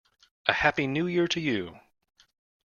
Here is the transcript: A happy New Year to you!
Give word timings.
A 0.47 0.53
happy 0.53 0.87
New 0.87 1.05
Year 1.05 1.27
to 1.27 1.39
you! 1.39 1.79